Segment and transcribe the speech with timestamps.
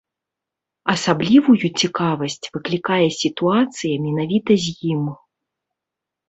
[0.93, 5.03] Асаблівую цікавасць выклікае сітуацыя менавіта з ім.